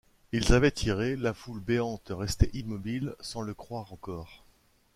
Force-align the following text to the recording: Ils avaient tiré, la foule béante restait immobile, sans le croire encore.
Ils 0.31 0.51
avaient 0.51 0.71
tiré, 0.71 1.15
la 1.15 1.31
foule 1.31 1.59
béante 1.59 2.07
restait 2.09 2.49
immobile, 2.55 3.13
sans 3.21 3.41
le 3.41 3.53
croire 3.53 3.93
encore. 3.93 4.43